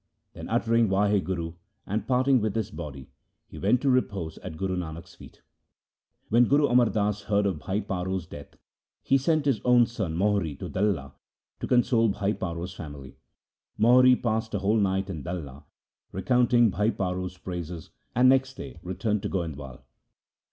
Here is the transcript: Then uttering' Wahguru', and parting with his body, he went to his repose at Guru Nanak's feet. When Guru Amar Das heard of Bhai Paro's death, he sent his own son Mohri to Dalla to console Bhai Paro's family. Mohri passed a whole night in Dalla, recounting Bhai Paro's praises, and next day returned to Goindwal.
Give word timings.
Then 0.33 0.49
uttering' 0.49 0.89
Wahguru', 0.89 1.53
and 1.85 2.07
parting 2.07 2.41
with 2.41 2.55
his 2.55 2.71
body, 2.71 3.11
he 3.45 3.59
went 3.59 3.81
to 3.83 3.87
his 3.89 3.93
repose 4.01 4.39
at 4.39 4.57
Guru 4.57 4.75
Nanak's 4.75 5.13
feet. 5.13 5.43
When 6.29 6.45
Guru 6.45 6.65
Amar 6.65 6.87
Das 6.87 7.21
heard 7.25 7.45
of 7.45 7.59
Bhai 7.59 7.81
Paro's 7.81 8.25
death, 8.25 8.55
he 9.03 9.19
sent 9.19 9.45
his 9.45 9.61
own 9.63 9.85
son 9.85 10.15
Mohri 10.17 10.57
to 10.57 10.69
Dalla 10.69 11.13
to 11.59 11.67
console 11.67 12.07
Bhai 12.07 12.33
Paro's 12.33 12.73
family. 12.73 13.17
Mohri 13.79 14.15
passed 14.15 14.55
a 14.55 14.57
whole 14.57 14.77
night 14.79 15.07
in 15.07 15.21
Dalla, 15.21 15.65
recounting 16.11 16.71
Bhai 16.71 16.89
Paro's 16.89 17.37
praises, 17.37 17.91
and 18.15 18.27
next 18.27 18.55
day 18.55 18.79
returned 18.81 19.21
to 19.21 19.29
Goindwal. 19.29 19.81